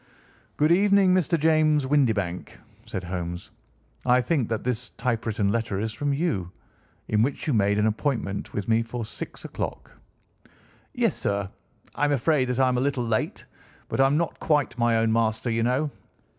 "Good 0.57 0.71
evening, 0.71 1.13
Mr. 1.13 1.39
James 1.39 1.85
Windibank," 1.85 2.57
said 2.87 3.03
Holmes. 3.03 3.51
"I 4.03 4.19
think 4.19 4.49
that 4.49 4.63
this 4.63 4.89
typewritten 4.97 5.49
letter 5.49 5.79
is 5.79 5.93
from 5.93 6.11
you, 6.11 6.51
in 7.09 7.21
which 7.21 7.45
you 7.45 7.53
made 7.53 7.77
an 7.77 7.85
appointment 7.85 8.51
with 8.51 8.67
me 8.67 8.81
for 8.81 9.05
six 9.05 9.45
o'clock?" 9.45 9.91
"Yes, 10.95 11.15
sir. 11.15 11.47
I 11.93 12.03
am 12.05 12.13
afraid 12.13 12.45
that 12.45 12.59
I 12.59 12.67
am 12.67 12.79
a 12.79 12.81
little 12.81 13.03
late, 13.05 13.45
but 13.89 13.99
I 14.01 14.07
am 14.07 14.17
not 14.17 14.39
quite 14.39 14.75
my 14.75 14.97
own 14.97 15.13
master, 15.13 15.51
you 15.51 15.61
know. 15.61 15.91